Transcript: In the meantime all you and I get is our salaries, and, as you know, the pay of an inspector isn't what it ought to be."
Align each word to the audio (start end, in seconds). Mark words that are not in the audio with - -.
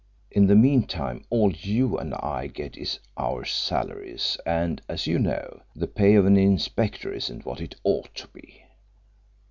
In 0.31 0.47
the 0.47 0.55
meantime 0.55 1.25
all 1.29 1.51
you 1.51 1.95
and 1.95 2.15
I 2.15 2.47
get 2.47 2.75
is 2.75 2.97
our 3.17 3.45
salaries, 3.45 4.39
and, 4.47 4.81
as 4.89 5.05
you 5.05 5.19
know, 5.19 5.61
the 5.75 5.85
pay 5.85 6.15
of 6.15 6.25
an 6.25 6.37
inspector 6.37 7.13
isn't 7.13 7.45
what 7.45 7.61
it 7.61 7.75
ought 7.83 8.15
to 8.15 8.27
be." 8.29 8.63